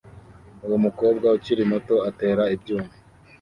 [0.65, 2.91] Uwo mukobwa ukiri muto atera ibyuma